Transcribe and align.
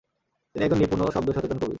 তিনি 0.55 0.63
একজন 0.65 0.79
নিপুণ 0.81 0.99
ও 1.01 1.07
শব্দ 1.15 1.27
সচেতন 1.35 1.57
কবি। 1.57 1.69